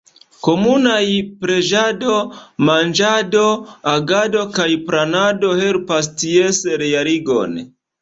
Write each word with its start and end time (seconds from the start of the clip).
Komunaj 0.45 1.03
preĝado, 1.45 2.15
manĝado, 2.71 3.45
agado 3.93 4.43
kaj 4.59 4.69
planado 4.91 5.55
helpas 5.63 6.15
ties 6.21 6.67
realigon. 6.87 7.59